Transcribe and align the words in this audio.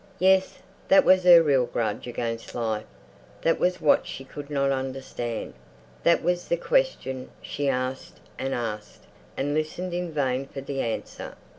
Yes, 0.17 0.57
that 0.87 1.05
was 1.05 1.25
her 1.25 1.43
real 1.43 1.67
grudge 1.67 2.07
against 2.07 2.55
life; 2.55 2.87
that 3.43 3.59
was 3.59 3.79
what 3.79 4.07
she 4.07 4.23
could 4.23 4.49
not 4.49 4.71
understand. 4.71 5.53
That 6.01 6.23
was 6.23 6.47
the 6.47 6.57
question 6.57 7.29
she 7.39 7.69
asked 7.69 8.19
and 8.39 8.55
asked, 8.55 9.03
and 9.37 9.53
listened 9.53 9.93
in 9.93 10.11
vain 10.11 10.47
for 10.47 10.61
the 10.61 10.81
answer. 10.81 11.35